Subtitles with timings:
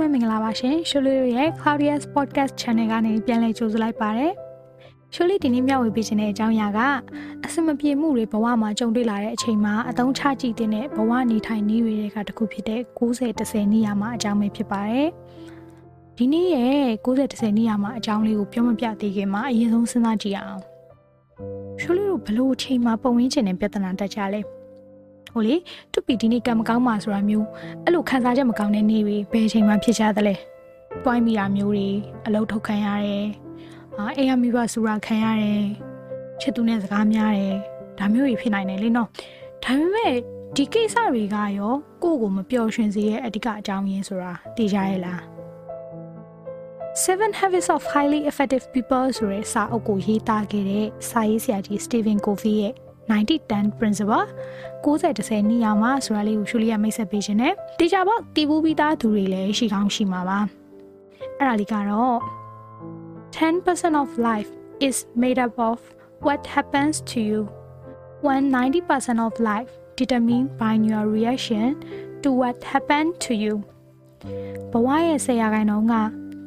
[0.00, 4.32] လုံးပဲမင်္ဂလာပါရှင်ရှိုလေးတို့ရဲ့ Claudia's Podcast Channel ကနေပြန်လည်ကြိုဆိုလိုက်ပါတယ်
[5.14, 6.80] ရှိုလေးဒီနေ့မျှဝေပေးခြင်းတဲ့အကြောင်းအရာက
[7.44, 15.08] အစမပြေမှုတွေဘဝမှာကြုံတွေ့လာတဲ့အချိန်မှာအသုံးချကြည့်တဲ့ဘဝနေထိုင်နည်းတွေကတခုဖြစ်တဲ့90 10နေရာမှာအကြောင်းပဲဖြစ်ပါတယ်
[16.16, 20.62] ဒီနေ့ရဲ့90 10နေရာမှာအကြောင်းလေးကိုပြောမပြသေးခင်မှာအရင်ဆုံးစဉ်းစားကြည့်အောင်
[21.80, 24.40] ရှိုလေးတို့ဘလို့အချိန်မှာပုံရင်းချင်တဲ့ပြဿနာတက်ကြလဲ
[25.36, 25.56] ဟိုလေ
[25.92, 27.46] တူပီဒီနေ့ကံမကောင်းပါဆိုတာမျိုး
[27.84, 30.34] အဲ့လိုခံစားချက်မကောင်းတဲ့နေ့တွေဘယ်အချိန်မှဖြစ်ကြသလဲ
[31.04, 31.88] တွိုင်းမိတာမျိုးတွေ
[32.26, 33.26] အလုထုတ်ခံရတယ်
[33.98, 35.62] အာအိမ်ရမိဘဆူရာခံရတယ်
[36.40, 37.56] ချစ်သူနဲ့စကားများတယ်
[37.98, 39.08] ဒါမျိုးတွေဖြစ်နိုင်တယ်လေနော်
[39.64, 40.14] ဒါပေမဲ့
[40.56, 45.20] ဒီကိစ္စတွေကရောကိုယ့်ကိုမပျော်ရွှင်စေရဲ့အဓိကအကြောင်းရင်းဆိုတာသိကြရဲ့လား
[47.04, 52.74] Seven Habits of Highly Effective People ဆိုတဲ့စာအုပ်ကိုရေးသားခဲ့တဲ့စာရေးဆရာကြီး Stephen Covey ရဲ့
[53.10, 54.26] 90-10 principle
[54.84, 60.38] 90-10နေရာမှာဆိုတာလေးကိုရှုလေးရမိတ်ဆက်ပေးခြင်းနဲ့တေချာပေါက်တည်ဘူးပြီးသားသူတွေလည်းရှိကောင်းရှိမှာပါ
[61.38, 62.18] အဲ့ဒါလေးကတော့
[63.36, 64.50] 10% of life
[64.88, 65.78] is made up of
[66.26, 67.40] what happens to you
[68.26, 71.68] when 90% of life determined by your reaction
[72.22, 73.54] to what happened to you
[74.72, 75.94] ဘဝရဲ့10ရာခိုင်နှုန်းက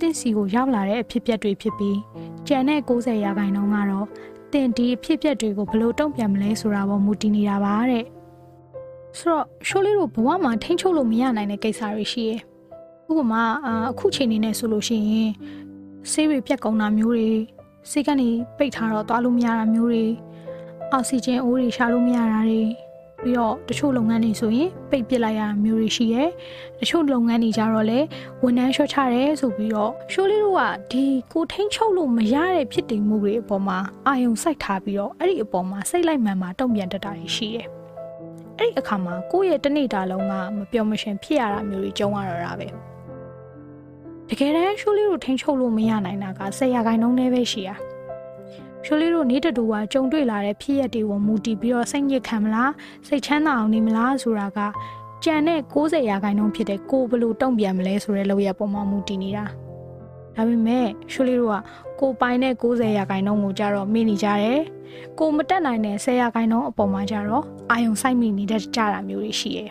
[0.00, 1.98] တင့်စီကိုရောက်လာတဲ့အဖြစ်အပျက်တွေဖြစ်ပြီး
[2.46, 4.06] ကျန်တဲ့90ရာခိုင်နှုန်းကတော့
[4.54, 8.04] တင်ဒီအဖြစ်အပျက်တွေကိုဘယ်လိုတုံ့ပြန်မလဲဆိုတာပေါ်မူတည်နေတာပါတဲ့
[9.18, 12.40] ဆိုတော့ရှိုးလေးတို့ဘဝမှာထိန်းချုပ်လို့မရနိုင်တဲ့ကိစ္စတွေရှိရယ်
[13.10, 13.42] ဥပမာ
[13.90, 15.30] အခုချိန်နေနဲ့ဆိုလို့ရှိရင်
[16.10, 17.30] ဆေးတွေပြတ်ကုန်တာမျိုးတွေ
[17.90, 20.04] ဆေးကနေပိတ်ထားတော့သွားလို့မရတာမျိုးတွေ
[20.90, 22.62] အောက်ဆီဂျင်အိုးတွေရှာလို့မရတာတွေ
[23.24, 26.24] ပြီးတော့တချို့လုပ်ငန်းတွေဆိုရင်ပိတ်ပစ်လိုက်ရတာမျိုးတွေရှိရဲ
[26.78, 27.98] တချို့လုပ်ငန်းတွေကြတော့လေ
[28.42, 37.68] ဝန်ထမ်းလျှော့ချတယ်ဆိုပြီးတော့ရှိုးလေးတို့ကဒီကိုထိန်းချုပ်လို့မရတဲ့ဖြစ်တည်မှုတွေအပေါ်မှာအာယုံစိုက်ထားပြီးတော့အဲ့ဒီအပေါ်မှာစိတ်လိုက်မှန်မှတုံ့ပြန်တတ်တာရှိတယ်
[38.58, 42.68] အဲ့ဒီအခါမှာကိုယ့်ရဲ့တနေ့တာလုံးကမပျော်မရွှင်ဖြစ်ရတာမျိုးတွေကြုံရတော့တာပဲ
[44.28, 47.70] တကယ်တမ်းရှိုးလေးတို့ထိန်းချုပ်လို့မရနိုင်တာကဆယ်ရာခိုင်နှုန်းနဲ့ပဲရှိရ
[48.86, 52.72] ဖြိုးလေးတို့နေတတူဝါကြုံတွေ့လာတဲ့ဖြစ်ရပ်တွေကိုမူတည်ပြီးတော့စိတ်ညစ်ခံမလား
[53.06, 54.58] စိတ်ချမ်းသာအောင်နေမလားဆိုတာက
[55.24, 59.44] ကြံတဲ့60ရာခိုင်နှုန်းဖြစ်တဲ့ကိုဘလို့တုံ့ပြန်မလဲဆိုတဲ့လောက်ရပုံမှန်မူတည်နေတာ
[60.34, 61.56] ဒါပေမဲ့ရွှေလေးတို့က
[62.00, 64.60] ကိုပိုင်တဲ့90ရာခိုင်နှုန်းကိုကြတော့မိနေကြတယ်
[65.18, 69.70] ကိုမတက်နိုင်တဲ့10ရာခိုင်နှုန်းအပေါ်မှာကြတော့အာယုံဆိုင်မိနေတဲ့ကြတာမျိုးတွေရှိတယ်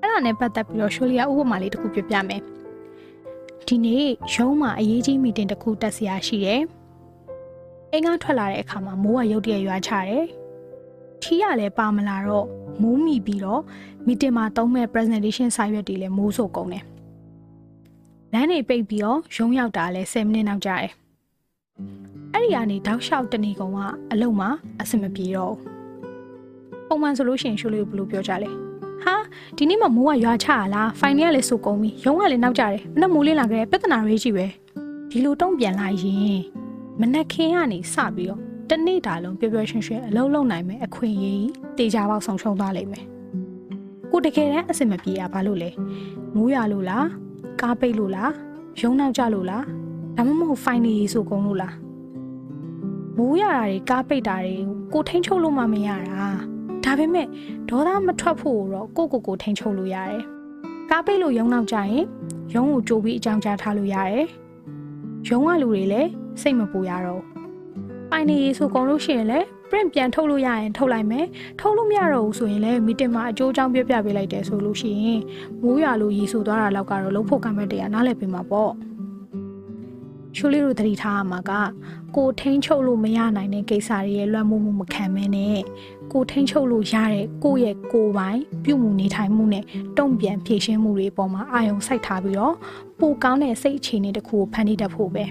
[0.00, 2.40] အဲ့ဒါနဲ့ပတ်သက်ပြီးတော့ရွှေလေးကဥပမာလေးတစ်ခုပြပြမယ်
[3.66, 6.62] ဒီနေ့ရုံးမှာအရေးကြီးမီတင်တစ်ခုတက်စရာရှိတယ်
[7.94, 10.24] အင်္ဂါထွက်လာတဲ့အခါမှာမိုးကရုတ်တရက်ရွာချတယ်
[11.22, 12.46] ထီးရလည်းပါမလာတော့
[12.82, 13.62] မိုးမိပြီးတော့
[14.06, 16.84] မီတင်မှာသုံးမဲ့ presentation စာရွက်တွေလည်းမိုးဆိုကုန်တယ်
[18.32, 20.92] လမ်းတွေပိတ်ပြီးတော့ရုံးရောက်တာလည်း10မိနစ်နောက်ကြာတယ်
[22.32, 23.78] အဲ့ဒီကနေတောက်လျှောက်တနေကုန်က
[24.12, 24.48] အလုံးမှာ
[24.80, 25.54] အဆင်မပြေတော့
[26.88, 28.50] ပုံမှန်ဆိုလို့ရှိရင်ရှိုးလေးကိုဘယ်လိုပြောကြလဲ
[29.02, 29.14] ဟာ
[29.56, 34.46] ဒီနေ့မှမိုးကရွာချရလားဖိုင်တွေကလည်းစုကုန်ပြီရုံးကလည်းနောက်ကြတယ်မနဲ့မိုးလင်းလာခဲ့ပြဿနာရေးကြီးပဲ
[35.10, 36.61] ဒီလိုတုံ့ပြန်လာရင်
[37.00, 41.46] မနက်ခင်းကနေစပြီးတော့တနေ့တာလုံးပျော်ပျော်ရွှင်ရွှင်အလုံးလုံးနိုင်မယ်အခွင့်အရေး
[41.78, 43.04] တေချာပေါက်ဆုံးရှုံးသွားလိမ့်မယ်
[44.10, 45.70] ကိုတကယ်တမ်းအဆင်မပြေတာဘာလို့လဲ
[46.34, 47.06] မိုးရလို့လား
[47.60, 48.32] ကားပိတ်လို့လား
[48.80, 49.64] ရုံးနောက်ကြလို့လား
[50.16, 51.74] ဒါမှမဟုတ်ဖိုင်နေရေးဆိုကုန်လို့လား
[53.16, 54.54] မိုးရတာတွေကားပိတ်တာတွေ
[54.92, 56.22] ကိုထိန်းချုပ်လို့မှမရတာ
[56.84, 57.26] ဒါပေမဲ့
[57.68, 60.22] ဒေါသမထွက်ဖို့တော့ကိုကိုကိုထိန်ချုပ်လို့ရတယ်။
[60.90, 62.04] ကားပိတ်လို့ရုံနောက်ကြရင်
[62.54, 64.26] ရုံကိုကြိုးပြီးအကြောင်းကြားထားလို့ရတယ်။
[65.28, 66.10] ရုံကလူတွေလည်း
[66.40, 67.22] စိတ်မပူရတော့။
[68.10, 71.26] ပိုင်နေရေးဆိုကုန်လို့ရှိရင်လည်း print ပြန်ထုတ်လို့ရရင်ထုတ်လိုက်မယ်။
[71.60, 75.20] ထုတ်လို့မရတော့ဘူးဆိုရင်လည်းမီတင်မှာအကျိုးအကြောင်းပြပြပေးလိုက်တယ်ဆိုလို့ရှိရင်
[75.62, 78.72] မိုးရွာလို့ရေဆိုသွားတာလောက်ကတော့လုံးဖို့ကံမဲ့တရားနားလည်ပေးမှာပေါ့။
[80.36, 81.52] ချိုးလေးတို့သတိထားရမှာက
[82.16, 85.60] ကိုထိန်ချုပ်လို့မရနိုင်တဲ့ကိစ္စတွေရဲ့လွှမ်းမိုးမှုမခံမဲနဲ့
[86.12, 89.64] ကိုထိန်ချုပ်လို့ရတဲ့ကိုယ့်ရဲ့ကိုယ်ပိုင်ပြုမှုနေထိုင်မှုနဲ့
[89.98, 92.54] တုံ့ပြန်ဖြည့်ရှင်းမှုတွေပေါ်မှာအာရုံစိုက်ထားပြီးတော့
[93.00, 95.24] ပိုကောင်းတဲ့စိတ်အခြေအနေတစ်ခုကိုဖန်တီးတတ်ဖို့ပဲ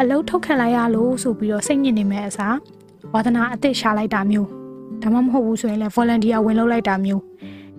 [0.00, 2.56] အလုံးထုတ်ခံလိုက်ရလို့ဆိုပြီးတော့စိတ်ညစ်နေမဲ့အစား
[3.12, 4.48] ဝါသနာအသစ်ရှာလိုက်တာမျိုး
[5.02, 7.22] ဒါမှမဟုတ်ဘူးဆိုရင်လည်း volunteer ဝင်လုပ်လိုက်တာမျိုး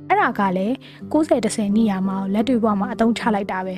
[0.07, 0.73] အဲ့ဒါကလည်း
[1.11, 3.75] 90 10နေရာမှာလက်တွေ့ဘဝမှာအသုံးချလိုက်တာပဲ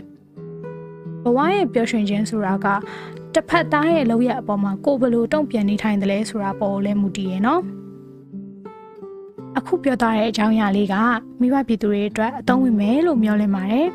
[1.23, 2.67] ဘဝရဲ့ပျော်ရွှင်ခြင်းဆိုတာက
[3.33, 7.61] တစ်ဖက်သားရဲ့လောက်ရအပေါ်မှာကိုဘလို့တုံ့ပြန်နေထိုင်တယ်လဲဆိုတာပေါ်လဲမူတည်ရယ်နော်
[9.57, 10.95] အခုပြောထားတဲ့အကြောင်းအရာလေးက
[11.39, 13.87] မိဘပြည်သူတွေအတွက်အသုံးဝင်မယ်လို့မျှော်လင့်ပါတယ်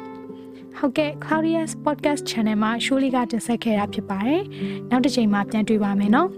[0.78, 4.43] ဟုတ်ကဲ့ Claudia's podcast channel မှာရှိုးလေးကတင်ဆက်ခဲ့တာဖြစ်ပါတယ်
[4.90, 6.28] နောက်တစ်ချိန်မှာပြန်တွေ့ပါမယ်နော်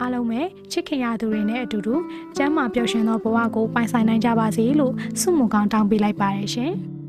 [0.00, 0.40] အားလုံးပဲ
[0.72, 1.94] ချစ်ခင်ရသူတွေနဲ့အတူတူ
[2.36, 6.74] ကျမ်းမာပျော်ရွှင်သောဘဝကိုပိုင်ဆိုင်နိုင်ကြပါစေလို့ဆုမွန်ကောင်းတောင်းပေးလိုက်ပါတယ်ရှင်။